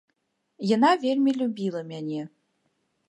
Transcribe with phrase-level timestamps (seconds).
[0.75, 2.21] Яна вельмі любіла мяне.